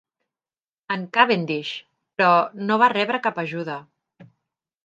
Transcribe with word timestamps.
En 0.95 1.03
Cavendish, 1.17 1.69
però, 2.21 2.33
no 2.71 2.81
va 2.85 2.91
rebre 2.97 3.23
cap 3.29 3.41
ajuda. 3.47 3.81